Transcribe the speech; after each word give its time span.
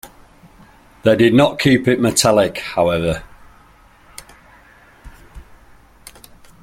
They 1.03 1.15
did 1.15 1.35
not 1.35 1.59
keep 1.59 1.87
it 1.87 2.01
metallic, 2.01 2.57
however. 2.57 3.21